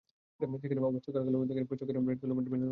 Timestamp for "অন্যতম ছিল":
2.59-2.69